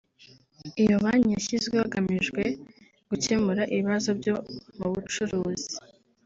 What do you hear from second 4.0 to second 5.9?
byo mu bucuruzi